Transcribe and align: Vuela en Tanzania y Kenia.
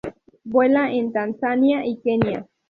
Vuela 0.45 0.91
en 0.91 1.11
Tanzania 1.13 1.85
y 1.85 1.97
Kenia. 2.01 2.47